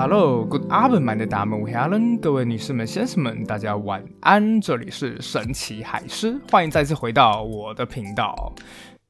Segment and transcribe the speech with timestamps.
[0.00, 4.58] Hello，Good afternoon，my name is Alan 各位女士们、先生们，大家晚安。
[4.58, 8.50] 这里是神奇海狮，欢迎再次回到我的频道。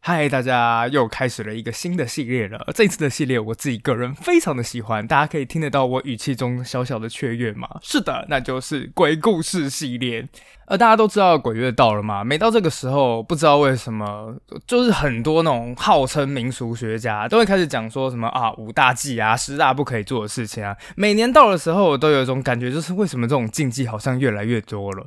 [0.03, 2.67] 嗨，大家又开始了一个新的系列了。
[2.75, 7.69] 这次的系列，我自己个人非常的喜欢，大家可以听得到我语气中小小的雀跃吗？
[7.83, 10.27] 是的，那就是鬼故事系列。
[10.65, 12.25] 而大家都知道鬼月到了嘛？
[12.25, 14.35] 每到这个时候，不知道为什么，
[14.67, 20.75] 就是很多那种号称民俗学家都会开始讲说什么啊五大忌啊十大不可以做的事情啊。
[20.97, 25.07] 每年到的时候，我都有一种感觉，就是为什么这种禁忌好像越来越多了。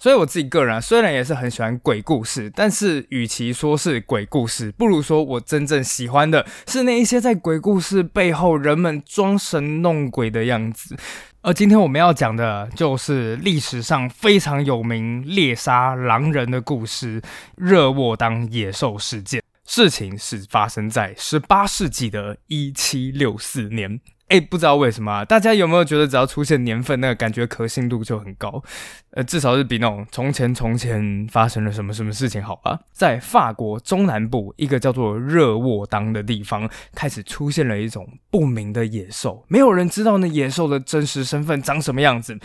[0.00, 10.96] 所以我自己个人虽然也是很喜欢鬼故事，但是与其说是鬼故事，不如说我真正喜欢的是那一些在鬼故事背后人们装神弄鬼的样子。
[11.42, 17.20] 而今天我们要讲的就是历史上非常有名猎杀狼人的故事——
[17.56, 19.42] 热沃当野兽事件。
[19.66, 24.00] 事情是发生在十八世纪的一七六四年。
[24.30, 28.62] 哎，不知道为什么，大家有没有觉得只要出现年份，那个感觉可信度就很高？
[29.10, 32.78] 呃，至少是比那种从前从前发生了什么什么事情好吧？
[32.92, 42.38] 在法国中南部一个叫做热沃当的地方，开始出现了一种不明的野兽，没有人知道那野兽的真实身份长什么样子。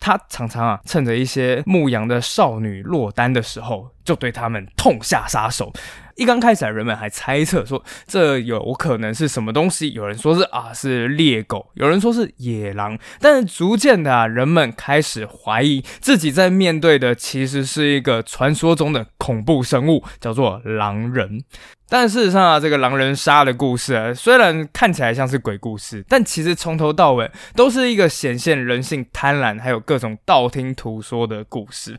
[0.00, 5.72] 他常常啊，趁着一些牧羊的少女落单的时候，就对他们痛下杀手。
[6.16, 21.44] 一刚开始，人们还猜测说这有可能是什么东西，有人说是啊是猎狗，有人说是野狼，但是逐渐的，人们开始怀疑自己在面对的其实是一个传说中的恐怖生物，叫做狼人。
[21.88, 31.98] 但事实上啊，这个狼人杀的故事啊，虽然看起来像是鬼故事，但其实从头到尾都是一个显现人性贪婪，还有各种道听途说的故事。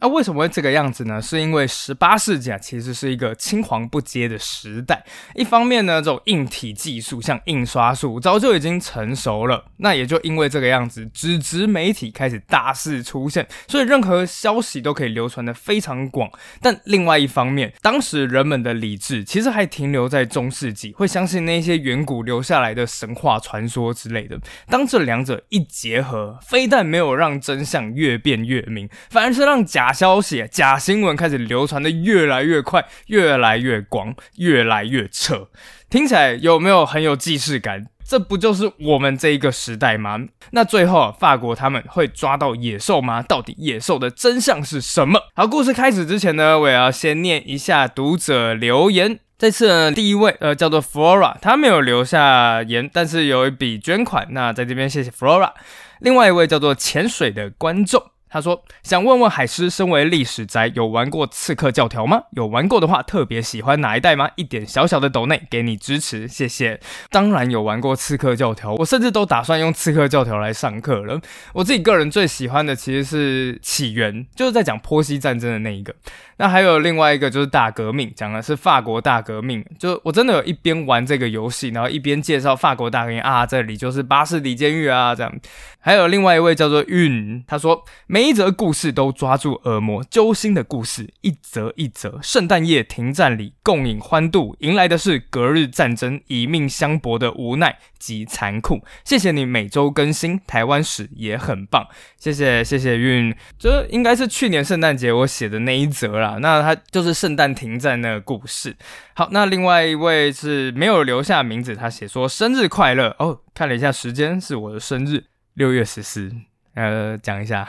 [0.00, 1.20] 那为什么会这个样子呢？
[1.20, 5.04] 是因为十八世纪啊，其实是一个青黄不接的时代。
[5.34, 9.64] 一方面呢，这种硬体技术，像印刷术，早就已经成熟了。
[9.78, 16.30] 那也就因为这个样子，纸质媒体开始大肆出现，所以任何消息都可以流传的非常广。
[16.62, 24.38] 但另外一方面，当时人们的理智其实还停留在中世纪，会相信那些远古留下来的神话传说之类的。
[24.68, 29.79] 当这两者一结合，非但没有让真相越变越明，反而是让假。
[29.80, 35.48] 假消息、假新闻开始流传的越来越快、越来越广、越来越扯，
[35.88, 37.86] 听起来有没有很有既视感？
[38.06, 40.18] 这不就是我们这一个时代吗？
[40.50, 43.22] 那最后法国他们会抓到野兽吗？
[43.22, 45.18] 到底野兽的真相是什么？
[45.34, 49.18] 好，故事开始之前呢，我也要先念一下读者留言。
[49.38, 54.28] 这次呢，第一位呃叫做 Flora，他没有留下言，但是有一笔捐款。
[54.32, 55.52] 那在这边谢谢 Flora。
[56.00, 58.10] 另外一位叫做潜水的观众。
[58.30, 62.22] 他说：“想问问海狮，身为历史宅，有玩过《刺客教条》吗？
[62.30, 64.30] 有玩过的话，特别喜欢哪一代吗？
[64.36, 66.78] 一点小小的斗内给你支持，谢谢。
[67.10, 71.20] 当然有玩过《刺客教条》，我甚至都打算用《刺客教条》来上课了。
[71.52, 75.92] 我自己个人最喜欢的其实是起源，就是在讲波西战争的那一个。
[76.36, 79.62] 那还有另外一个就是大革命，讲的是法国大革命。
[79.76, 85.32] 就我真的有一边玩这个游戏，然后一边介绍法国大革命啊，这里就是巴士底监狱啊，这样。
[85.80, 92.20] 还有另外一位叫做运，他说没。”每一则故事都抓住耳膜揪心的故事，一则一则。
[92.22, 98.84] 圣诞夜停战里共饮欢度，迎来的是隔日战争以命相搏的无奈及残酷。
[99.06, 101.88] 谢谢你每周更新，台湾史也很棒。
[102.18, 106.36] 谢谢谢谢运，这应该是去年圣诞节我写的那一则啦。
[106.42, 108.76] 那他就是圣诞停战那个故事。
[109.14, 113.40] 好，那另外一位是没有留下名字，他写说生日快乐哦。
[113.54, 116.30] 看了一下时间，是我的生日，六月十四。
[116.74, 117.66] 呃，讲一下。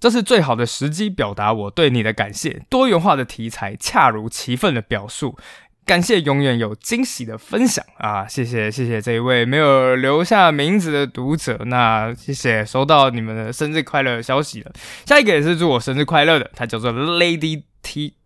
[0.00, 2.62] 这是最好的时机，表达我对你的感谢。
[2.68, 5.36] 多元化的题材，恰如其分的表述，
[5.84, 8.26] 感谢永远有惊喜的分享啊！
[8.26, 14.70] 谢谢谢谢这一位没有留下名字的读者，那谢谢收到你们的生日快乐消息了。
[15.06, 17.62] 下一个也是祝我生日快乐的，他叫做 Lady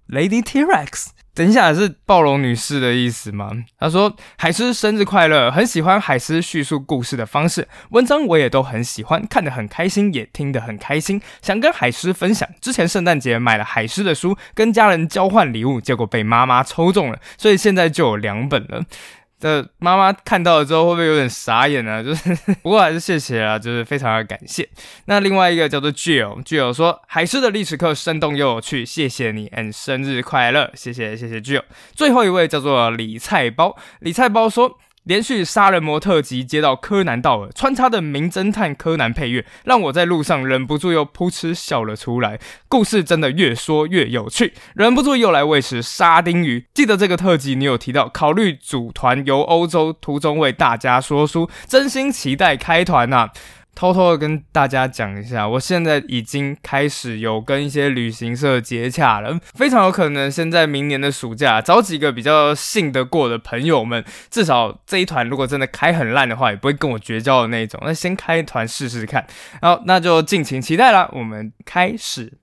[0.08, 1.08] Lady T Rex。
[1.34, 3.50] 等一下，是暴龙女士的意思吗？
[3.78, 12.46] 她说：“海狮生日快乐，很喜欢海狮叙述故事的方式，文章我也都很喜欢，看得很开心，也听得很开心，想跟海狮分享。
[12.60, 18.84] 之前圣诞节买了海狮的书，跟家人交换礼物，结果被妈妈抽中了，所以现在就有两本了。”
[19.42, 22.00] 的妈妈看到了之后会不会有点傻眼呢？
[22.04, 24.66] 就是，不过还是谢谢啊，就是非常的感谢。
[25.06, 31.64] 那另外一个叫做 Jill，Jill 说海狮的历史课生动又有趣，谢谢你，and 生日快乐，谢谢谢谢 Jill。
[31.94, 42.38] 最后一位叫做李菜包，李菜包说连续杀人魔特辑接到柯南道尔穿插的名侦探柯南配乐，让我在路上忍不住又噗嗤笑了出来。
[42.68, 46.66] 故事真的越说越有趣，忍不住又来喂食沙丁鱼。
[46.72, 53.30] 记得这个特辑你有提到考虑组团游欧洲，途中为大家说书，真心期待开团呐。
[53.74, 69.26] 偷偷的跟大家讲一下，我现在已经开始有跟一些旅行社接洽了，非常有可能现在明年的暑假找几个比较信得过的朋友们，至少这一团如果真的开很烂的话，也不会跟我绝交的那种，那先开团试试看，
[69.60, 72.41] 好，那就敬请期待啦，我们开始。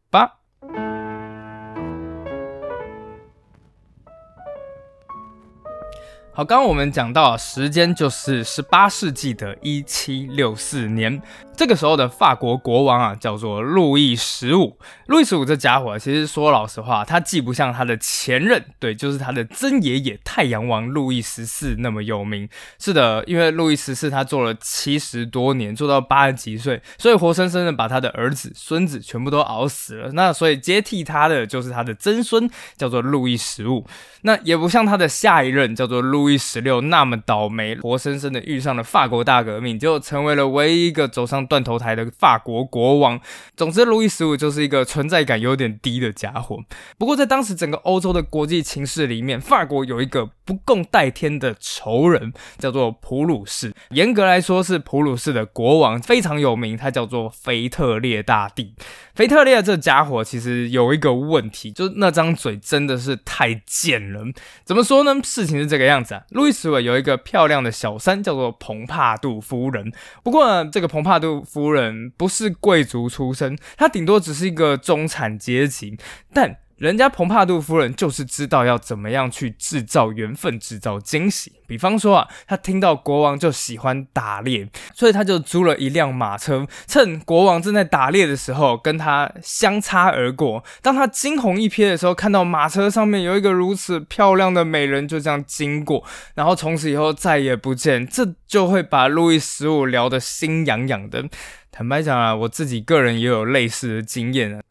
[6.40, 11.22] 好，刚刚我们讲到，时间就是十八世纪的一七六四年。
[11.60, 14.78] 这个时候的法国国王啊，叫做路易十五。
[15.08, 22.48] 路易十五这家伙，其实说老实话，他既不像他的前任，对，就是他的曾爷爷太阳王路易十四那么有名。
[22.80, 30.14] 是的，因为路易十四他做了七十多年，做到八十几岁，所以活生生的把他的儿子、孙子全部都熬死了。
[30.14, 33.86] 那所以接替他的就是他的曾孙，叫做路易十五。
[34.22, 41.49] 那也不像他的下一任叫做路易十六那么倒霉，活生生的遇上了法国大革命，就成为了唯一一个走上。
[41.50, 43.20] 断头台的法国国王，
[43.58, 46.60] 总之，路易十五就是一个存在感有点低的家伙。
[46.98, 53.74] 不过，在当时整个欧洲的国际情势里面，法国有一个不共戴天的仇人，叫做普鲁士。
[53.90, 58.76] 严格来说，是普鲁士的国王非常有名，他叫做腓特烈大帝。
[59.16, 64.24] 腓特烈这家伙其实有一个问题，就是那张嘴真的是太贱了。
[64.64, 65.20] 怎么说呢？
[65.24, 69.92] 事情是这个样子啊，路易十五有一个漂亮的小三，叫做蓬帕杜夫人。
[70.24, 75.98] 不过，这个蓬帕杜夫人不是贵族出身，她顶多只是一个中产阶级，
[76.34, 76.58] 但。
[76.80, 81.52] 人家蓬帕杜夫人就是知道要怎么样去制造缘分、制造惊喜。
[81.68, 90.64] 比方说啊，他听到国王就喜欢打猎，所以他就租了一辆马车，趁国王正在打猎的时候跟他相擦而过。
[90.82, 96.04] 当他惊鸿一瞥的时候，看到马车上面有一个如此漂亮的美人就这样经过，
[96.34, 101.26] 然后从此以后再也不见，这就会把路易十五聊得心痒痒的。
[101.72, 104.62] 坦白讲啊，我自己个人也有类似的经验啊。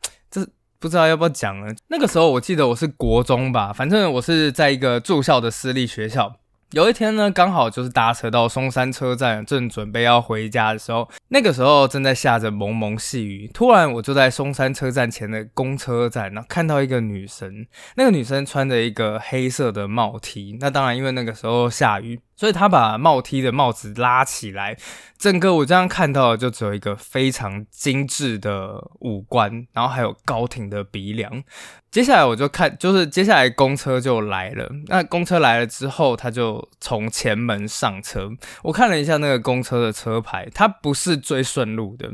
[0.81, 1.75] 不知道要不要讲了。
[1.89, 6.37] 那个时候我记得我是国中吧，反正我是在一个住校的私立学校。
[6.73, 13.51] 有一天呢，刚好就是搭车到松山车站，正准备要回家的时候，那个时候正在下着蒙蒙细雨。
[13.53, 17.67] 突然，我就在松山车站前的公车站，然后看到一个女生。
[17.97, 20.57] 那个女生穿着一个黑色的帽 T。
[20.61, 22.21] 那当然，因为那个时候下雨。
[22.37, 24.77] 所以她把帽 T 的帽子拉起来，
[25.19, 31.43] 整个我这样看到的就只有一个非常精致的五官，然后还有高挺的鼻梁。
[31.91, 34.71] 接下来我就看，就是接下来公车就来了。
[34.87, 38.31] 那公车来了之后，他就从前门上车。
[38.63, 42.11] 我看了一下那个公车的车牌，它不是最顺路的，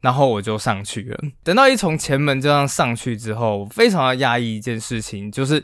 [0.00, 1.18] 然后我就上去了。
[1.42, 5.62] 等到一从前门这样上去之后，非常的压抑一件事情，就是。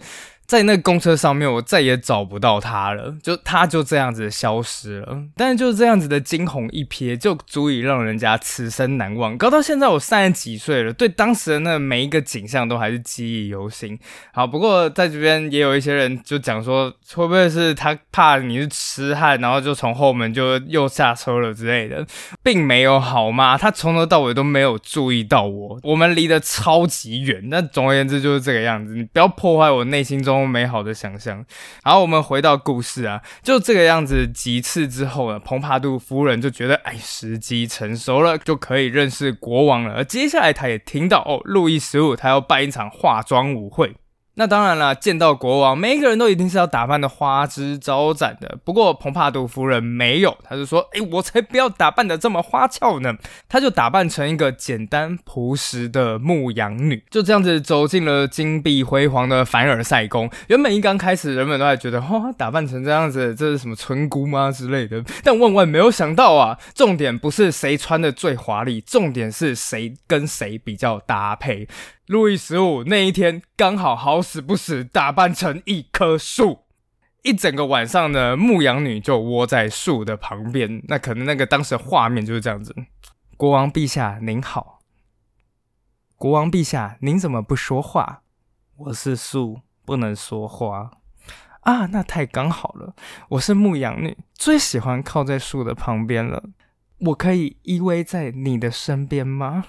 [0.48, 5.18] 在那个公车上面，我再也找不到他了，就他就这样子消失了。
[5.36, 9.36] 但是就是这样子的惊鸿一瞥，就足以让人家此生难忘。
[9.36, 13.98] 搞到现在我三十几岁了，对当时的那每一个景象都还是记忆犹新。
[14.32, 22.06] 好，不过在这边也有一些人就讲说，会不会是他怕你是痴汉，然后就从后门就又下车了之类的，
[22.42, 23.58] 并没有好吗？
[23.58, 27.38] 他从头到尾都没有注意到我，我们离得超级远。
[27.50, 30.37] 那总而言之就是这个样子，你不要破坏我内心中。
[30.38, 31.44] 多美好的想象。
[31.84, 39.94] 然后，我们回到故事啊，就这个样子几次之后呢，蓬帕杜夫人就觉得，哎，时机成熟了，就可以认识国王了。
[39.94, 43.96] 而接下来，她也听到，哦，路易十五他要办一场化妆舞会。
[44.38, 48.56] 那当然了，见到国王，每一个人都一定是要打扮的花枝招展的。
[48.64, 53.16] 不过蓬帕杜夫人没有，她就说：“哎，我才不要打扮的这么花俏呢。”
[53.50, 60.30] 她就打扮成一个简单朴实的牧羊女，就这样子走进了金碧辉煌的凡尔赛宫。
[60.46, 65.02] 原本一刚开始，人们都还觉得，哇，打扮成这样子，这是什么村姑吗之类的？
[65.24, 71.66] 但万万没有想到啊，重点不是谁穿的最华丽，重点是谁跟谁比较搭配。
[72.08, 76.60] 路易十五那一天刚好好死不死打扮成一棵树，
[77.22, 80.82] 一整个晚上呢，牧羊女就窝在树的旁边。
[80.88, 82.74] 那可能那个当时画面就是这样子。
[83.36, 84.80] 国王陛下您好，
[86.16, 88.22] 国王陛下您怎么不说话？
[88.76, 90.92] 我是树，不能说话
[91.60, 91.84] 啊。
[91.92, 92.94] 那太刚好了，
[93.28, 96.42] 我是牧羊女，最喜欢靠在树的旁边了。
[97.00, 99.66] 我可以依偎在你的身边吗？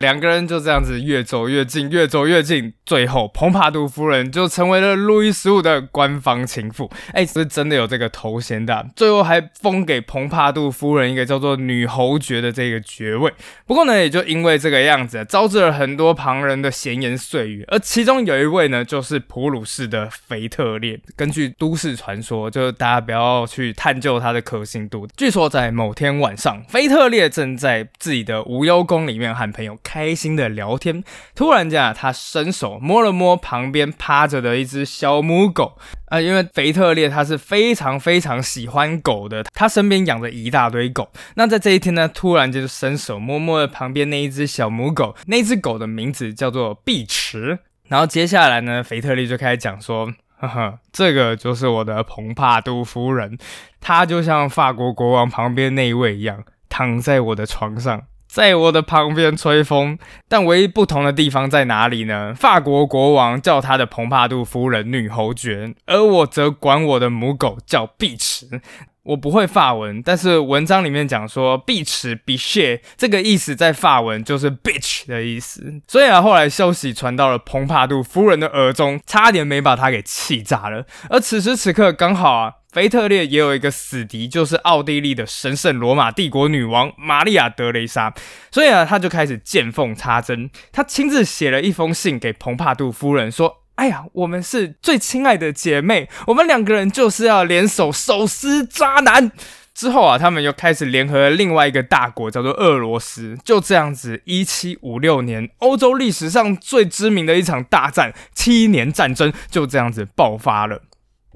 [0.00, 6.90] 两个人就这样子越走越近，越走越近，最后蓬帕杜夫人就成为了路易十五的官方情妇。
[7.12, 13.30] 哎，是真的有这个头衔的，最后还封给蓬帕杜夫人一个叫做女侯爵的这个爵位。
[13.66, 17.62] 不过呢，也就因为这个样子，啊招致了很多旁人的闲言碎语。
[17.68, 20.98] 而其中有一位呢，就是普鲁士的腓特烈。
[21.14, 25.06] 根据都市传说，就是大家不要去探究它的可信度。
[25.14, 29.76] 据说在某天晚上，腓特烈正在自己的无忧宫里面和朋友。
[29.90, 31.02] 开心的聊天，
[31.34, 41.10] 突然间啊，他伸手摸了摸旁边趴着的一只小母狗啊，因为腓特烈他是非常非常喜欢狗的，他身边养着一大堆狗。
[41.34, 47.58] 那在这一天呢，突然间就伸手摸摸了旁边那一只小母狗，那只狗的名字叫做碧池。
[47.88, 50.06] 然后接下来呢，腓特烈就开始讲说，
[50.38, 53.36] 呵呵，这个就是我的蓬帕杜夫人，
[53.80, 58.02] 她就像法国国王旁边那一位一样，躺在我的床上。
[58.32, 62.32] 在我的旁边吹风，但唯一不同的地方在哪里呢？
[62.32, 68.60] 法国国王叫他的蓬帕杜夫人女侯爵，而我则管我的母狗叫碧池。
[69.02, 75.80] 我不会法文，但是文章里面讲说碧池 b i c h 这个意思在法文就是 bitch 的意思。
[75.88, 80.84] 所以啊，后来消息传到了蓬帕杜夫人的耳中，差点没把她给气炸了。
[81.08, 82.52] 而此时此刻，刚好啊。
[82.72, 88.14] 腓特烈也有一个死敌，就是奥地利的神圣罗马帝国女王玛利亚德雷莎，
[88.52, 99.32] 所以啊，他就开始见缝插针，他亲自写了一封信给蓬帕杜夫人，说：“哎呀，我们是最亲爱的姐妹，我们两个人就是要联手手撕渣男。”
[99.74, 103.36] 之后啊，他们又开始联合了另外一个大国，叫做俄罗斯。
[103.42, 110.82] 就这样子，一七五六年，欧洲历史上最知名的一场大战——七年战争，就这样子爆发了。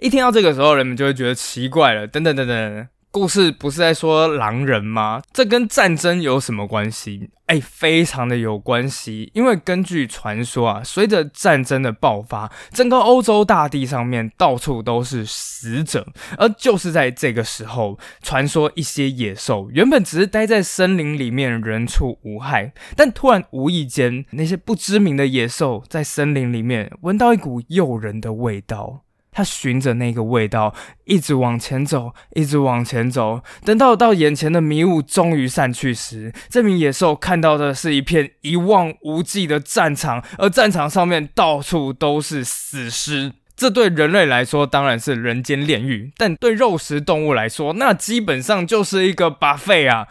[0.00, 2.06] 一听到这个时候，人们就会觉得奇怪了。
[2.06, 5.22] 等等等等，故事不是在说狼人吗？
[5.32, 7.30] 这跟战争有什么关系？
[7.46, 9.30] 哎，非常的有关系。
[9.34, 16.06] 因为根据传说啊，随着战争的爆发，整个欧洲大地上面到处都是死者。
[16.38, 29.03] 而就是在这个时候，传说一些野兽原本只是待在森林里面，人畜无害，但突然无意间，那些不知名的野兽在森林里面闻到一股诱人的味道。
[29.34, 30.74] 他循着那个味道
[31.04, 33.42] 一直往前走，一直往前走。
[33.64, 43.32] 等到到眼前的迷雾终于散去时，这名野兽看到的是一片一望无际的战场，而战场上面到处都是死尸。
[43.56, 50.08] 这对人类来说当然是人间炼狱，但对肉食动物来说，那基本上就是一个 buffet 啊。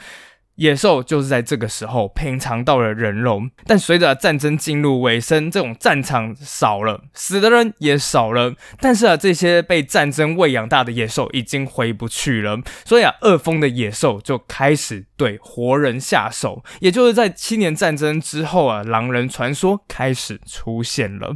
[0.55, 8.53] 野兽就是在这个时候品尝到了人肉，但随着战争进入尾声，这种战场少了，死的人也少了。
[8.79, 16.63] 但是啊，这些被战争喂养大的野兽已经回不去了，所以啊，恶风的野兽就开始对活人下手。
[16.79, 21.35] 也就是在七年战争之后啊，狼人传说开始出现了。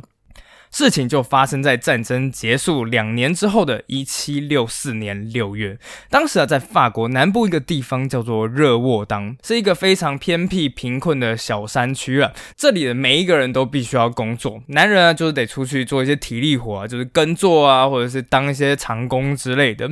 [0.78, 5.80] 事情就发生在战争结束两年之后的一七六四年六月。
[6.08, 12.32] 当时啊，在法国南部一个地方叫做热沃当，是一个非常偏僻、贫困的小山区啊。
[12.56, 19.90] 这里的每一个人都必须要工作，男人啊就是得出去做一些体力活啊，就是耕作啊，或者是当一些长工之类的。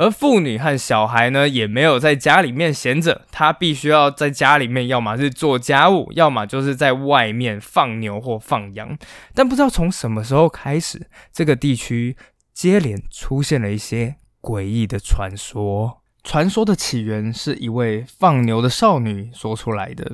[0.00, 8.96] 而妇女和小孩呢，也没有在家里面闲着，他必须要在家里面，要么是做家务，要么就是在外面放牛或放羊。
[9.34, 12.16] 但不知道从什么时候开始，这个地区
[12.54, 15.98] 接连出现了一些诡异的传说。
[16.24, 20.10] 传说的起源是一位放牛的少女说出来的。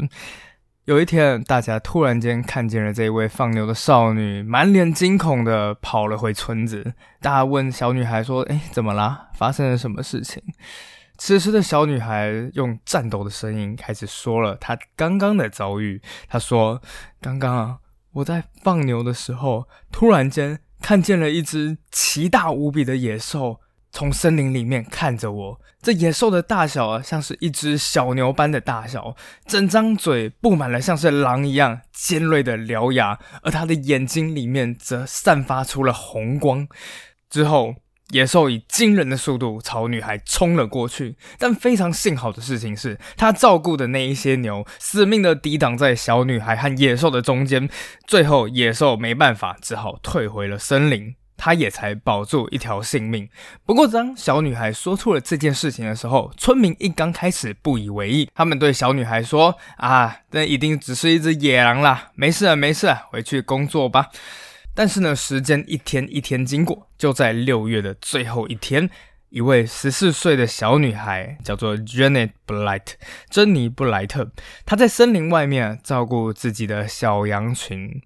[0.86, 6.94] 有一天，大家突然间看见了这位放牛的少女，满脸惊恐的跑了回村子。
[7.20, 9.26] 大家问小女孩说：“哎，怎么啦？
[9.34, 10.40] 发生了什么事情？”
[11.18, 16.00] 此时的小女孩用颤抖的声音开始说了她刚刚的遭遇。
[16.28, 16.80] 她说
[17.20, 17.78] ：“刚刚啊，
[18.12, 23.58] 我在放牛的时候，突然间看见了一只奇大无比的野兽。”
[23.96, 36.68] 从森林里面看着我，这野兽的大小啊，像是一只小牛般的大小，整张嘴布满了像是狼一样尖锐的獠牙，而它的眼睛里面则散发出了红光。
[37.30, 37.76] 之后，
[38.10, 47.66] 野兽以惊人的速度朝女孩冲了过去，但非常幸好的事情是，他照顾的那一些牛死命的抵挡在小女孩和野兽的中间，
[48.06, 51.14] 最后野兽没办法，只好退回了森林。
[51.36, 53.28] 他也才保住一条性命。
[53.64, 58.28] 不过，当小女孩说出了这件事情的时候，村民一刚开始不以为意。
[58.34, 64.08] 他们对小女孩说：“啊，那一定只是一只野狼啦，没事啊，没事，啊，回去工作吧。”
[64.74, 68.90] 但是呢，时间一天一天经过，就在六月的最后一天，
[69.30, 72.88] 一位十四岁的小女孩，叫做 Janet Blight，
[73.30, 74.30] 珍妮布莱特。
[74.66, 78.02] 她在森林外面照顾自己的小羊群。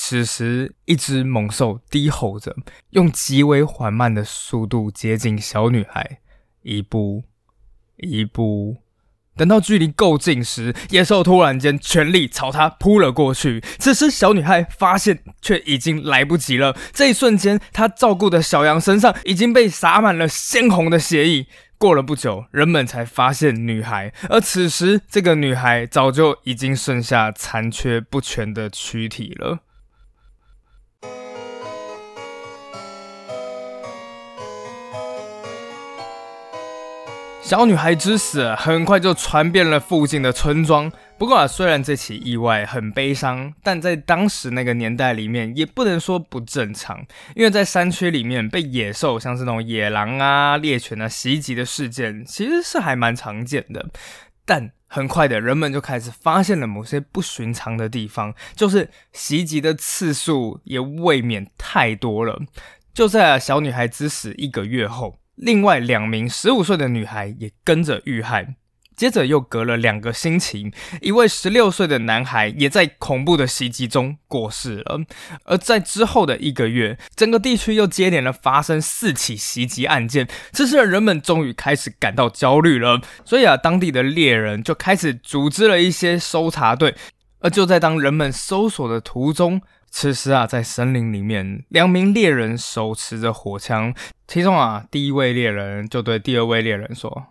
[0.00, 2.54] 此时，一只猛兽低吼着，
[2.90, 6.20] 用极为缓慢的速度接近小女孩，
[6.62, 7.24] 一步，
[7.96, 8.76] 一步。
[9.36, 13.60] 等到距离够近时，野兽突然间全力朝她扑了过去。
[13.80, 16.76] 此时，小女孩发现，却已经来不及了。
[16.92, 21.48] 这一瞬间，她照顾的小羊身上已经被洒满了鲜红的血液。
[21.76, 29.58] 过了不久，人们才发现女孩，而此时，这个女孩早就已经剩下残缺不全的躯体了。
[37.48, 40.92] 小女孩之死很快就传遍了附近的村庄。
[41.16, 47.02] 不过啊，虽然这起意外很悲伤，但在当时那个年代里面，也不能说不正常。
[47.34, 53.88] 因为在山区里面被野兽，像是那种野狼啊、猎犬啊袭击的事件，其实是还蛮常见的。
[54.44, 62.38] 但很快的，人们就开始发现了某些不寻常的地方，就是袭击的次数也未免太多了。
[62.92, 65.14] 就在小女孩之死一个月后。
[65.38, 68.56] 另外两名十五岁的女孩也跟着遇害。
[68.96, 74.98] 接着又隔了两个星期，一位十六岁的男孩也在恐怖的袭击中过世了。
[75.44, 83.00] 而在之后的一个月，整个地区又接连了发生四起袭击案件，这使人们终于开始感到焦虑了。
[83.24, 86.96] 所以啊，当地的猎人就开始组织了一些搜查队。
[87.40, 93.94] 而就在当人们搜索的途中，此时啊，在森林里面，两名猎人手持着火枪，
[94.26, 97.26] 其中啊，第一位猎人就对第二位猎人说：“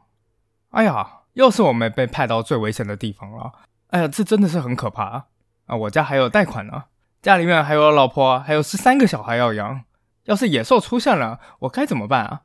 [0.72, 3.52] 哎呀，又是我们被派到最危险的地方了！
[3.90, 5.28] 哎呀，这真的是很可怕
[5.68, 5.76] 啊！
[5.76, 6.86] 我家还有贷款呢，
[7.22, 9.84] 家里面还有老婆，还有十三个小孩要养。
[10.26, 12.42] 要是野兽出现了，我该怎么办啊？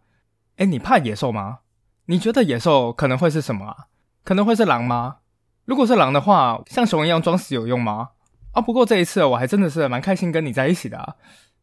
[0.58, 1.60] 哎，你怕野兽吗？
[2.06, 3.76] 你觉得野兽可能会是什么啊？
[4.22, 5.16] 可能会是狼吗？
[5.64, 8.10] 如果是狼的话，像熊一样装死有用吗？”
[8.52, 10.98] 啊，不过这一次我还真的是蛮开心跟你在一起的。
[10.98, 11.16] 啊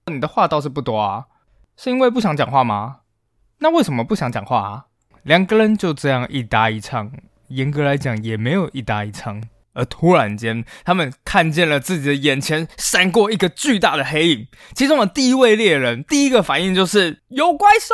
[0.08, 1.26] 你的话倒是不多啊，
[1.78, 3.02] 是因为不想讲话吗？
[3.60, 4.86] 那为什么不想讲话啊？
[5.22, 7.12] 两个人就这样一搭一唱，
[7.50, 9.44] 严格来讲也没有一搭一唱。
[9.74, 17.94] 而突然间，他们看见了自己的眼前闪过一个巨大的黑影，其中的第一位猎人第一个反应就是有怪兽。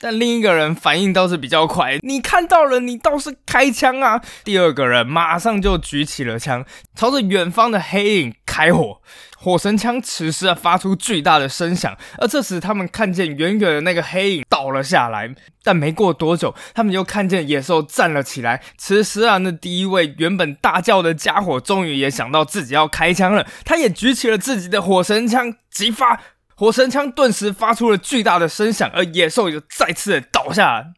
[0.00, 4.22] 但另一个人反应倒是比较快，你看到了，你倒是开枪啊！
[4.42, 6.64] 第二个人马上就举起了枪，
[6.96, 9.02] 朝着远方的黑影开火。
[9.36, 15.34] 火神枪此时啊发出巨大的声响，而这时他们看见远远的那个黑影倒了下来。
[15.62, 18.62] 但没过多久，他们又看见野兽站了起来。
[18.78, 26.20] 此时啊，那第一位原本大叫的家伙终于也想到自己要开枪了，他也举起了自己的火神枪，急发。
[26.60, 30.92] 火神枪顿时发出了巨大的声响，而野兽又再次倒下。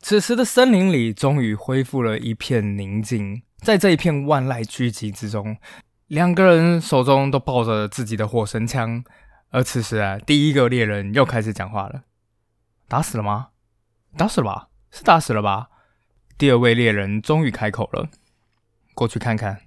[0.00, 3.42] 此时的森林里终于恢复了一片宁静。
[3.58, 5.58] 在这一片万籁俱寂之中，
[6.06, 9.04] 两个人手中都抱着自己的火神枪。
[9.50, 12.04] 而此时啊，第一个猎人又开始讲话了
[12.88, 13.48] ：“打死了吗？
[14.16, 14.68] 打死了吧？
[14.90, 15.68] 是打死了吧？”
[16.38, 18.08] 第二位猎人终于开口了
[18.96, 19.64] ：“过去看看。”“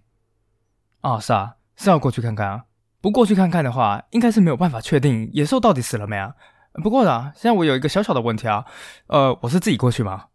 [1.02, 2.64] 啊，是啊，是要过去看看啊。”
[3.06, 6.34] 不过去看看的话，应该是没有办法确定野兽到底死了没啊。
[6.82, 8.66] 不过呢，现在我有一个小小的问题啊，
[9.06, 10.30] 呃，我是自己过去吗？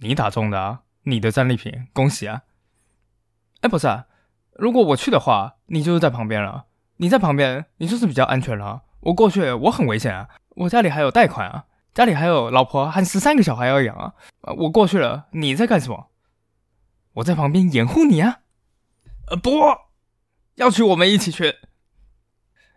[0.00, 2.42] 你打中的啊，你的战利品，恭喜啊！
[3.60, 4.06] 哎，不是，啊，
[4.54, 6.64] 如果我去的话，你就是在旁边了。
[6.96, 8.82] 你在旁边，你就是比较安全了。
[9.02, 14.14] 我过去，我很危险啊，我家里还有贷款啊，家里还有老婆和十三个小孩要养啊。
[14.56, 16.08] 我过去了，你在干什么？
[17.12, 18.40] 我在旁边掩护你啊。
[19.28, 19.50] 呃，不。
[20.56, 21.54] 要去，我们一起去。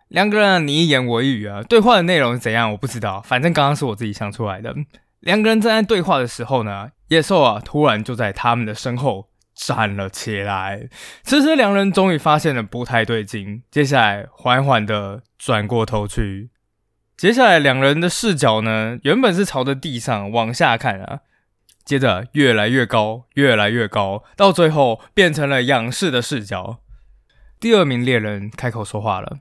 [0.08, 4.74] 两个人你一言我一语啊，对话的内容是怎样我不知道，反正刚刚是我自己想出来的。
[5.20, 10.88] 两个人正在对话的时候呢，野兽啊突然就在他们的身后站了起来。
[11.22, 16.50] 此时两人终于发现了不太对劲，接下来缓缓的转过头去。
[17.16, 21.20] 接下来两人的视角呢，原本是朝着地上往下看啊，
[21.84, 26.78] 接着越来越高，越来越高，到最后变成了仰视的视角。
[27.60, 29.38] 第二名猎人开口说话了：“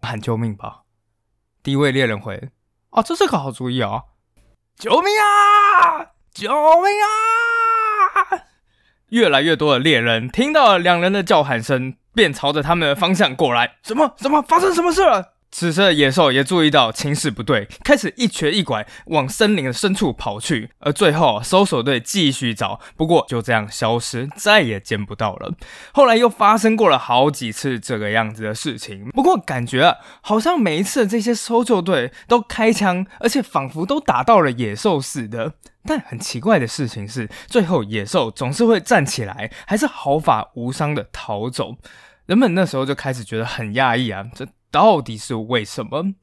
[0.00, 0.82] 喊救命吧！”
[1.60, 2.50] 第一位猎人回
[2.90, 4.04] ：“哦，这是个好主意啊！
[4.76, 6.12] 救命啊！
[6.32, 8.46] 救命啊！”
[9.10, 13.78] 越来越多的猎人听到了两人的叫喊声，便朝着他们的方向过来。
[13.82, 14.14] 什么？
[14.18, 14.40] 什么？
[14.42, 15.37] 发生什么事了？
[15.58, 20.70] 此时的野兽也注意到情势不对，开始一瘸一拐往森林的深处跑去。
[20.78, 25.52] 而最后，搜索队继续找，不过就这样消失，再也见不到了。
[25.92, 35.54] 后来又发生过了好几次这个样子的事情，不过感觉啊，好像每一次这些搜救队都开枪，而且仿佛都打到了野兽似的。
[35.84, 41.74] 但很奇怪的事情是，最后野兽总是会站起来，还是毫发无伤的逃走。
[42.26, 44.46] 人们那时候就开始觉得很讶异啊，这。
[44.70, 46.14] 到底是为什么？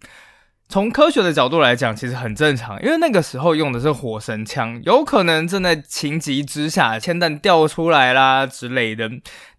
[0.68, 9.12] 从科学的角度来讲，其实很正常，因为那个时候用的是火神枪，有可能正在情急之下，铅弹掉出来啦之类的。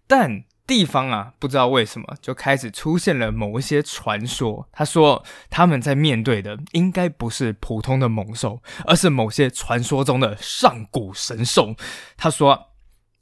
[0.05, 4.67] 但地方啊，不知道为什么就开始出现了某一些传说。
[4.73, 11.73] 他说他们在面对的应该不是普通的猛兽，而是某些传说中的上古神兽。
[12.17, 12.67] 他说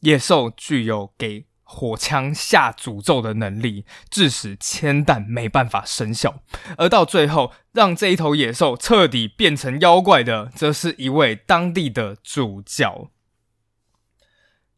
[0.01, 1.45] 野兽具有给。
[1.67, 6.36] 火枪下诅咒的能力，致使铅弹没办法生效，
[6.78, 13.10] 而到最后让这一头野兽彻底变成妖怪的，则是一位当地的主教。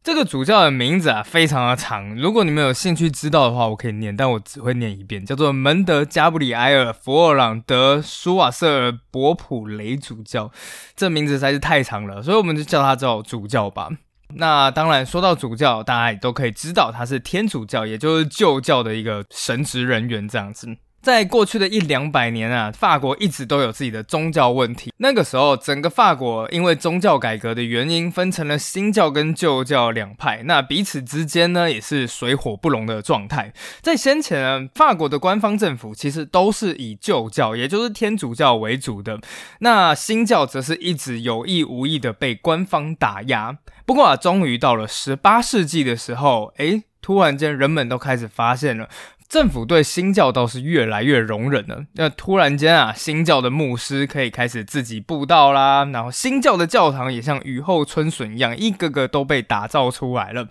[0.02, 10.50] 这个主教的名字啊，非常的长，如果你们有兴趣知道的话，我可以念，但我只会念一遍，叫做门德加布里埃尔·弗尔朗德·舒瓦瑟尔·博普雷主教。
[10.96, 13.90] 这名字实在是太长了，所以我们就叫他叫主教吧。
[14.36, 20.68] 那当然，说到主教，大家也都可以知道，他是天主教，也就是旧教的一个神职人员这样子。
[21.02, 24.92] 在过去的一两百年啊，法国一直都有自己的宗教问题。
[24.98, 30.44] 那个时候，整个法国因为宗教改革的原因，分成了新教跟旧教两派。
[30.44, 33.54] 那彼此之间呢，也是水火不容的状态。
[33.82, 39.20] 在先前呢，法国的官方政府其实都是以旧教，也就是天主教为主的。
[39.60, 43.58] 那新教则是一直有意无意的被官方打压。
[43.86, 48.90] 不过啊，终于到了十八世纪的时候，诶，突然间人们都开始发现了。
[49.30, 51.86] 政府对新教倒是越来越容忍了。
[51.94, 60.48] 那突然间啊，新教的牧师可以开始自己布道啦，然后新教的教堂也像雨后春笋一样，一个个都被打造出来了。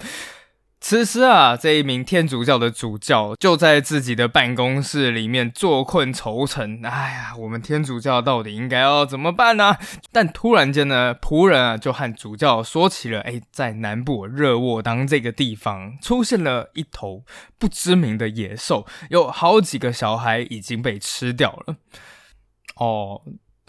[0.78, 6.80] 此时啊，这一名天主教的主教就在自己的办公室里面坐困愁城。
[6.84, 9.76] 哎呀，我们天主教到底应该要怎么办呢？
[10.12, 17.24] 但突然间呢，仆人啊就和主教说起了：哎，在南部热沃当这个地方出现了一头
[17.58, 21.76] 不知名的野兽，有好几个小孩已经被吃掉了。
[22.76, 23.22] 哦，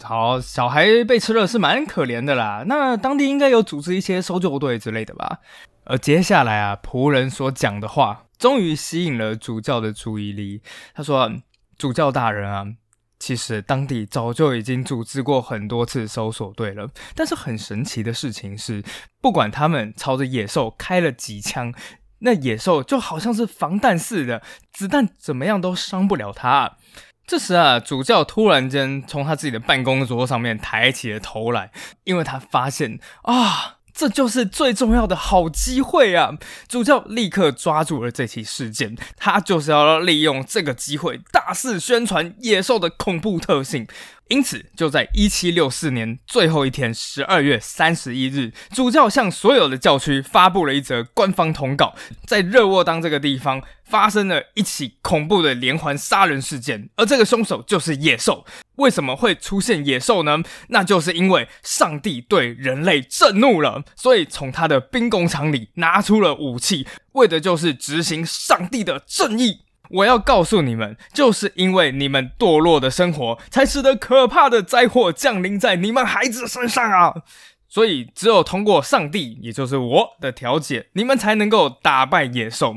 [0.04, 2.64] 好，小孩被吃了是蛮可怜的啦。
[2.66, 5.40] 那当地应该有组织一些搜救队之类的吧？
[5.84, 10.62] 而接下来啊，仆人所讲的话终于吸引了主教的注意力。
[10.94, 11.32] 他说
[11.76, 12.64] ：“主教大人啊，
[13.18, 16.88] 其实当地早就已经组织过很多次搜索队了。
[17.16, 18.84] 但是很神奇的事情是，
[19.20, 21.74] 不管他们朝着野兽开了几枪，
[22.20, 26.76] 那野兽就好像是防弹似的，子弹怎么样都伤不了它。”
[27.28, 31.70] 这时啊，主教突然间从他自己的办公桌上面抬起了头来，
[32.02, 33.76] 因为他发现啊。
[33.98, 36.32] 这就是最重要的好机会啊！
[36.68, 43.88] 主教立刻抓住了这起事件，他就是要利用这个机会大肆宣传野兽的恐怖特性。
[44.28, 51.94] 因此，就在一七六四年最后一天，十二月三十一日，主教向所有的教区发布了一则官方通告：
[52.26, 58.44] 在热沃当这个地方发生了一起恐怖的连环杀人事件，而这个凶手就是野兽。
[58.76, 60.38] 为什么会出现野兽呢？
[60.68, 69.62] 那就是因为上帝对人类震怒了，所以从他的兵工厂里拿出了武器，为的就是执行上帝的正义。
[69.90, 77.14] 我要告诉你们，就是因为你们堕落的生活，才使得可怕的灾祸降临在你们孩子身上啊！
[77.68, 82.76] 所以，只有通过上帝，也就是我的调解，你们才能够打败野兽。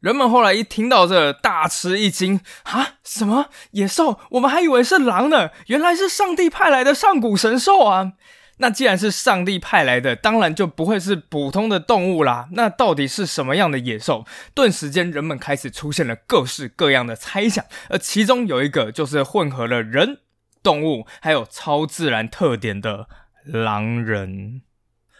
[0.00, 2.94] 人们后来一听到这，大吃一惊啊！
[3.04, 4.18] 什么野兽？
[4.30, 8.14] 我们还以为是狼呢，原来是上帝派来的上古神兽啊！
[8.62, 12.48] 那既然是上帝派来的，当然就不会是普通的动物啦。
[12.52, 14.24] 那到底是什么样的野兽？
[14.54, 20.20] 顿时间，人们开始出现了各式各样的猜想，而其中有一个就是混合了人、
[20.62, 23.08] 动物还有超自然特点的
[23.44, 24.62] 狼人。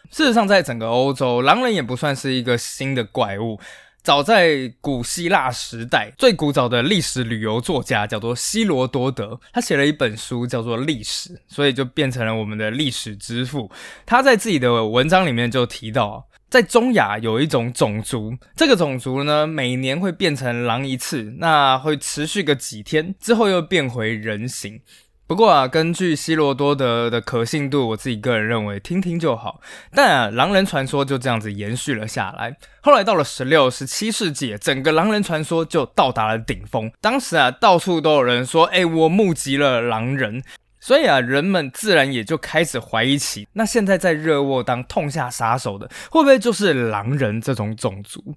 [0.08, 3.58] 事实上，在整个欧洲，狼人也不算是一个新的怪物。
[4.02, 13.70] 早在古希腊时代，最古早的历史旅游作家叫做希罗多德，他写了一本书叫做《历史》，所以就变成了我们的历史之父。
[14.04, 24.80] 他在自己的文章里面就提到，在中亚有一种种族，这个种族呢每年会变成狼一次，那会持续个几天之后又变回人形。
[25.26, 29.60] 不过啊，根据希罗多德的可信度，我自己个人认为听听就好。
[29.94, 32.56] 但啊，狼人传说就这样子延续了下来。
[32.82, 36.92] 后来到了十六、十七世纪，整个狼人传说就到达了顶峰。
[37.00, 40.42] 当时啊，到处都有人说：“哎，我目击了狼人。”
[40.78, 48.34] 所以啊，人们自然也就开始怀疑起，那现在在热沃当痛下杀手的，会不会就是狼人这种种族？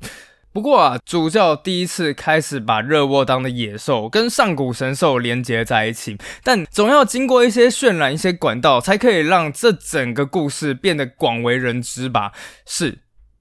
[0.55, 12.31] 不过啊，主教第一次开始把热沃当的野兽跟上古神兽连接在一起，但总要经过一些渲染、一些管道，才可以让这整个故事变得广为人知吧？
[12.65, 12.99] 是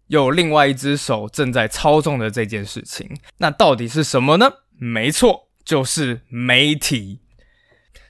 [0.08, 4.50] 有另外一只手正在操纵的这件事情，那到底是什么呢？
[4.76, 7.20] 没错，就是媒体。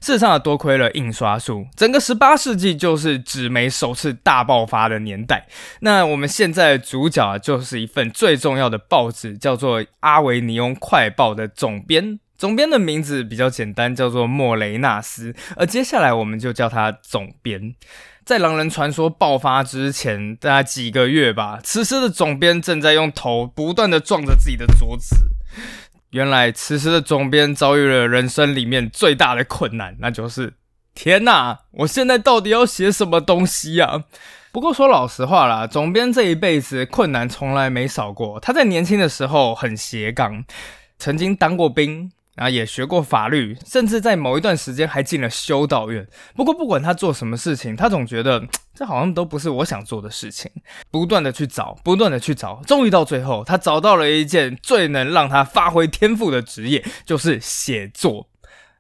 [0.05, 5.47] 事实上，多亏了印刷术，整个十八世纪就是纸媒首次大爆发的年代。
[5.81, 12.21] 那我们现在主角，就是一份最重要的报纸，叫做《阿维尼翁快报》的总编。
[12.37, 15.35] 总编的名字比较简单，叫做莫雷纳斯。
[15.57, 17.75] 而接下来，我们就叫他总编。
[18.27, 25.17] 在狼人传说爆发之前，大概几个月吧，此时的总编正在用头不断的撞着自己的桌子。
[26.15, 30.55] 原来此时的总编遭遇了人生里面最大的困难，那就是
[30.95, 31.59] 天哪！
[31.73, 34.05] 我现在到底要写什么东西啊？
[34.53, 38.39] 不过说老实话啦，总编这一辈子困难从来没少过。
[38.39, 40.45] 他在年轻的时候很斜杠，
[40.99, 42.13] 曾经当过兵。
[42.35, 46.07] 然后也学过法律，甚至在某一段时间还进了修道院。
[46.35, 48.43] 不过不管他做什么事情，他总觉得
[48.75, 50.51] 这好像都不是我想做的事情。
[50.91, 58.29] 不断的去找，不断的去找，终于到最后，他找到了一件最能让他发挥天赋的职业，就是写作。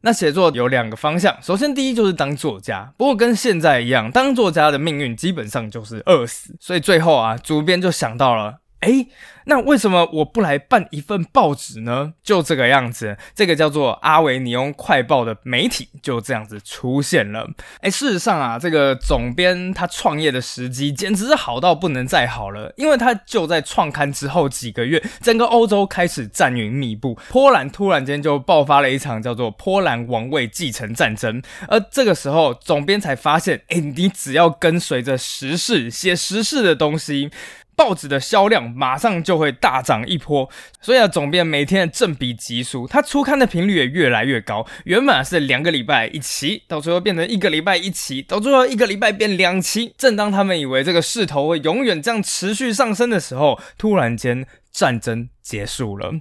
[0.00, 6.54] 那写作有两个方向，首先第一就是当作家，不过跟现在一样，当作家的命运基本上就是饿死。
[6.60, 8.58] 所以最后啊，主编就想到了。
[8.84, 9.06] 哎，
[9.46, 12.12] 那为什么我不来办一份报纸呢？
[12.22, 17.48] 就这个样子，这个叫做阿维尼翁快报的媒体就这样子出现了。
[17.80, 31.40] 哎，事实上啊，这个总编他创业的时机简直是好到不能再好了，因为他就在创刊之后几个月，整个欧洲开始战云密布，波兰突然间就爆发了一场叫做波兰王位继承战争。
[31.68, 37.30] 而这个时候，总编才发现，哎，你只要跟随着时事写时事的东西。
[37.76, 40.48] 报纸的销量马上就会大涨一波，
[40.80, 44.66] 所以啊，总编每天的正比急速，他出刊的频率也越来越高。
[44.84, 49.94] 原本是两个礼拜一期，到最后变成一个礼拜一期，到最后一个礼拜变两期。
[49.96, 56.12] 正当他们以为这个势头会永远这样持续上升的时候，突然间战争结束了。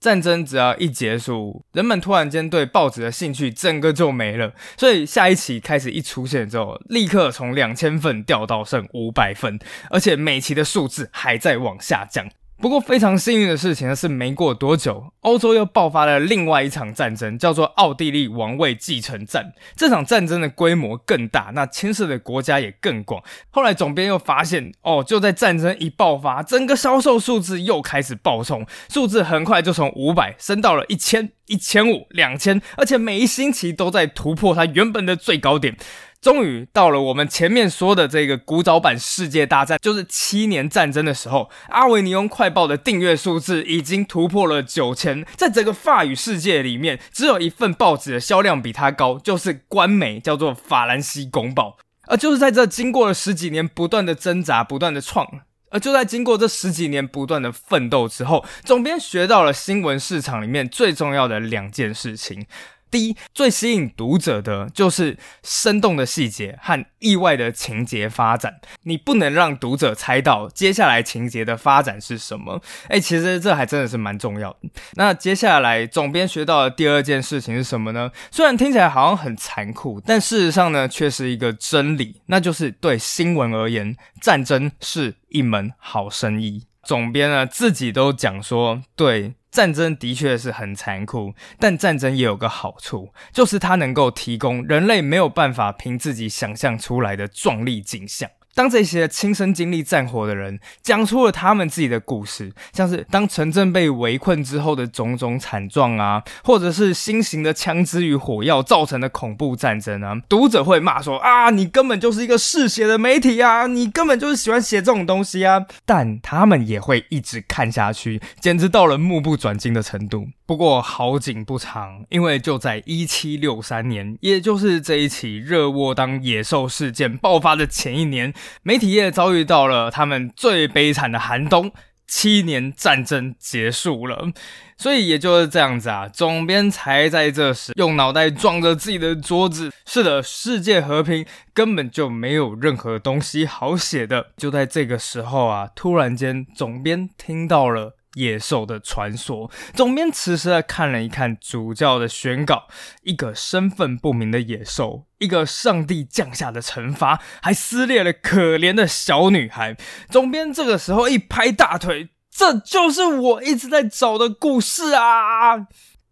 [0.00, 4.52] 战争只要一结束，人们突然间对报纸的兴趣整个就没了。
[4.76, 9.58] 所以下一期开始一出现之后，立刻从两千份掉到剩五百份，
[9.90, 12.28] 而且每期的数字还在往下降。
[12.60, 19.52] 不过非常幸运的事情，是没过多久，欧洲又爆发了另外一场战争，叫做奥地利王位继承战。
[19.76, 23.22] 这场战争的规模更大，那牵涉的国家也更广。
[23.50, 35.76] 后来总编又发现，哦，就在战争一爆发，整个销售数字又开始暴冲，数字很快就从五百升到了一千、一千五、两千，而且每一星期都在突破它原本的最高点。
[36.20, 45.24] 终于到了我们前面说的这个古早版世界大战，就是七年战争的时候，阿维尼翁快报的订阅数字已经突破了九千。
[45.36, 51.76] 在整个法语世界里面，只有一份报纸的销量比它高，就是官媒，叫做《法兰西公报》。
[52.08, 55.26] 而就是在这经过了十几年不断的挣扎、不断的创，
[55.70, 62.46] 而就在经过这十几年不断的奋斗之后，总编学到了新闻市场里面最重要的两件事情。
[62.90, 68.60] 第一，最吸引读者的就是生动的细节和意外的情节发展。
[68.82, 72.60] 你不能让读者猜到接下来情节的发展是什么。
[72.88, 74.58] 哎，其实这还真的是蛮重要的。
[74.94, 78.10] 那接下来总编学到的第二件事情是什么呢？
[78.30, 86.66] 虽然听起来好像很残酷，但事实上呢，却是一个真理，那就是对新闻而言，战争是一门好生意。
[86.82, 89.34] 总编呢自己都讲说，对。
[89.50, 98.30] 战争的确是很残酷，但战争也有个好处，就是它能够提供人类没有办法凭自己想象出来的壮丽景象。
[98.58, 120.26] 当这些亲身经历战火的人讲出了他们自己的故事，像是当城镇被围困之后的种种惨状啊，或者是新型的枪支与火药造成的恐怖战争啊，读者会骂说啊，你根本就是一个嗜血的媒体啊，你根本就是喜欢写这种东西啊，但他们也会一直看下去，简直到了目不转睛的程度。
[120.44, 131.72] 不过好景不长，因为就在一七六三年，也就是这一起热沃当野兽事件爆发的前一年，媒体业遭遇到了他们最悲惨的寒冬。
[132.10, 134.32] 七年战争结束了，
[134.78, 136.08] 所以也就是这样子啊。
[136.08, 139.70] 总编才在这时用脑袋撞着自己的桌子。
[139.84, 144.28] 是的，世界和平根本就没有任何东西好写的。
[144.38, 147.97] 就在这个时候啊，突然间总编听到了。
[148.18, 149.50] 野兽的传说。
[149.74, 152.68] 总编此时看了一看主教的宣告，
[153.02, 159.76] 一个身份不明的野兽，一个上帝降下的惩罚，还撕裂了可怜的小女孩。
[160.10, 165.68] 总编这个时候一拍大腿，这就是我一直在找的故事啊！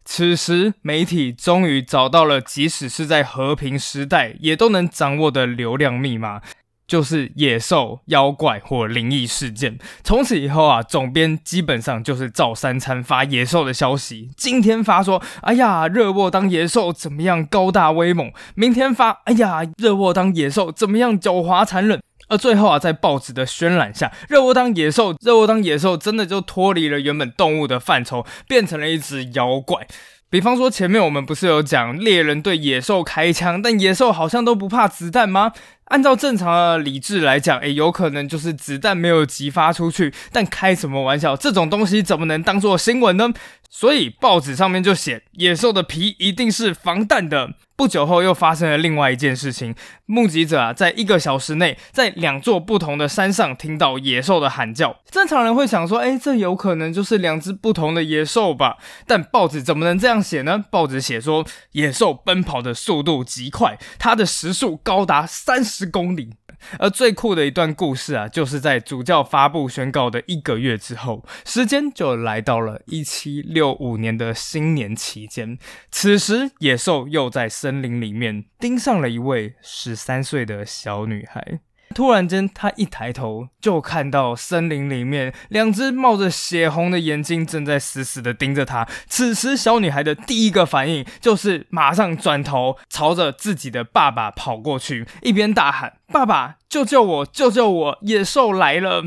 [0.08, 6.42] 此时媒体终于找到了，即使是在和平时代也都能掌握的流量密码。
[6.86, 9.78] 就是野兽、妖怪或灵异事件。
[10.04, 14.30] 从此以后啊，总编基本上就是照三餐发野兽的消息。
[14.36, 18.32] 今天发说，哎呀，热沃当野兽怎么样高大威猛？
[18.54, 22.00] 明天发，哎呀，热沃当野兽怎么样狡猾残忍？
[22.28, 29.86] 而最后啊，在报纸的渲染下，热沃当野兽，热沃当野兽真的就脱离了原本动物的范畴，变成了一只妖怪。
[30.28, 35.52] 比方说，前面我们不是有讲猎人对野兽开枪，但野兽好像都不怕子弹吗？
[35.86, 40.12] 按照正常的理智来讲，诶，有可能就是子弹没有激发出去。
[40.32, 41.36] 但开什么玩笑？
[41.36, 43.32] 这种东西怎么能当做新闻呢？
[43.68, 47.54] 所以报纸上面就写，野兽的皮一定是防弹的。
[47.74, 49.74] 不久后又发生了另外一件事情，
[50.06, 54.96] 目击者啊，在一个小时内，在两座不同的山上听到野兽的喊叫。
[55.10, 58.78] 正常人会想说，哎，这有可能就是两只不同的野兽吧？
[59.06, 60.64] 但报纸怎么能这样写呢？
[60.70, 66.30] 报纸写说，野兽奔跑的速度极快，它的时速高达三十十公里。
[66.78, 75.58] 而最酷的一段故事啊，就是在主教发布宣告的一个月之后，时间就来到了一七六五年的新年期间。
[75.90, 81.60] 此时，野兽又在森林里面盯上了一位十三岁的小女孩。
[81.96, 88.86] 突然间，他一抬头就看到森林里面两只冒着血红的眼睛正在死死的盯着他。
[89.08, 97.24] 此时，小女孩的第一个反应就是马上转头朝着自己的爸爸跑过去，一边大喊：“爸爸，救救我！
[97.24, 97.98] 救救我！
[98.02, 99.02] 野兽来了！”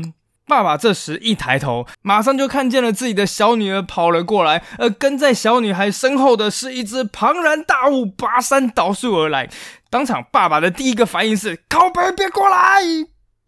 [0.48, 9.48] 爸爸这时一抬头，马上就看见了自己的小女儿跑了过来，而跟在小女孩身后的是一只庞然大物，拔山倒树而来。
[9.90, 12.80] 当场，爸爸的第一个反应是：靠边，别过来！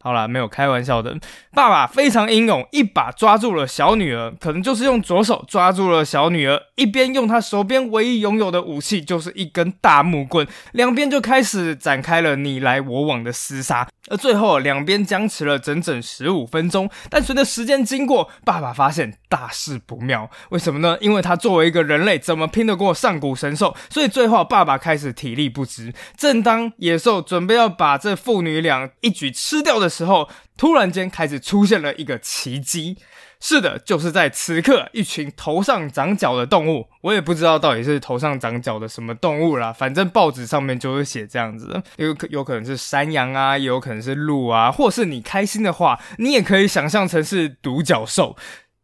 [0.03, 1.17] 好了，没有开玩笑的。
[1.53, 13.89] 爸爸非常英勇，一把抓住了小女儿，可能就是用左手抓住了小女儿，一边用他手边唯一拥有的武器，就是一根大木棍，两边就开始展开了你来我往的厮杀。
[14.11, 16.91] 而最后，两边僵持了整整十五分钟。
[17.09, 20.29] 但随着时间经过，爸爸发现大事不妙。
[20.51, 20.99] 为什么呢？
[21.01, 23.77] 因为他作为一个人类，怎么拼得过上古神兽？
[23.89, 25.95] 所以最后，爸爸开始体力不支。
[26.17, 32.97] 正当野兽准备要把这父女俩一举吃掉的时候，突然间开始出现了一个奇迹。
[33.45, 48.37] 是的，就是在此刻，一群头上长角的动物，我也不知道到底是头上长角的什么动物啦，反正报纸上面就是写这样子，有可有可能是山羊啊，也有可能是鹿啊，或是你开心的话，你也可以想象成是独角兽，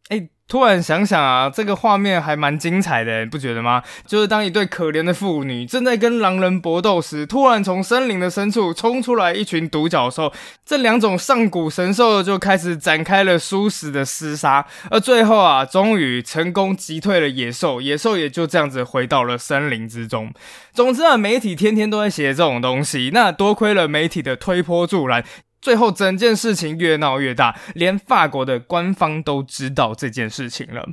[0.08, 0.28] 哎。
[0.50, 3.82] 突然想想啊，这个画面还蛮精彩的，不觉得吗？
[4.06, 10.32] 就是当一对可怜的妇女正在跟狼人搏斗时，突然从森林的深处冲出来一群独角兽，
[10.64, 20.32] 这两种上古神兽就开始展开了殊死的厮杀，而最后啊，终于成功击退了野兽，野兽也就这样子回到了森林之中。
[20.72, 25.22] 总之啊，媒体天天都在写这种东西，那多亏了媒体的推波助澜。
[25.60, 30.88] 最后，整件事情越闹越大，连法国的官方都知道这件事情了。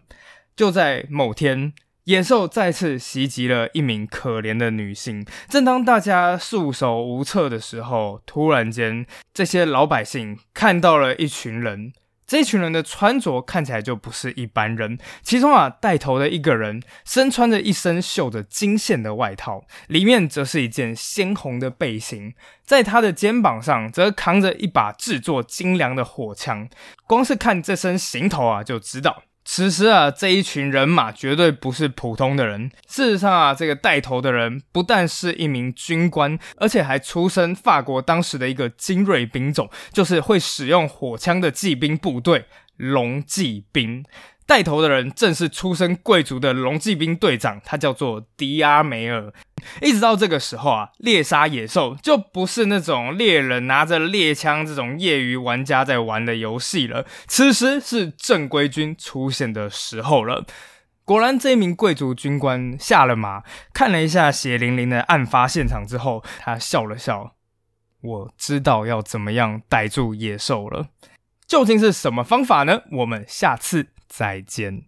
[0.56, 1.74] 就在某天，
[2.06, 5.26] 野兽再次袭击了一名可怜的女性。
[5.50, 11.94] 正当大家束手无策的时候，突然间，这些老百姓看到了一群人。
[12.28, 22.34] 这群人的穿着看起来就不是一般人，其中啊带头的一个人身穿着一身绣着金线的外套，里面则是一件鲜红的背心，
[22.64, 26.68] 在他的肩膀上则扛着一把制作精良的火枪，
[27.06, 29.24] 光是看这身行头啊就知道。
[29.48, 32.72] 此时啊，这一群人马绝对不是普通的人。
[32.88, 44.04] 事实上啊，这个带头的人不但是一名军官，而且还出身法国当时的一个精锐兵种，就是会使用火枪的骑兵部队——龙骑兵。
[44.48, 49.34] 带头的人正是出身贵族的龙骑兵队长，他叫做迪阿梅尔。
[49.82, 57.06] 一直到这个时候啊，猎杀野兽就不是那种猎人拿着猎枪这种业余玩家在玩的游戏了。
[57.28, 60.46] 此时是正规军出现的时候了。
[61.04, 67.36] 果然，这一名贵族军官下了马，看了一下血淋淋的案发现场之后，他笑了笑
[68.02, 70.88] ：“我知道要怎么样逮住野兽了。”
[71.48, 72.82] 究竟是什么方法呢？
[72.92, 74.86] 我们下次再见。